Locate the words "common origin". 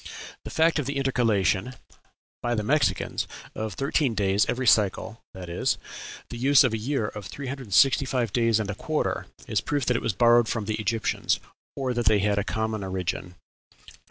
12.43-13.35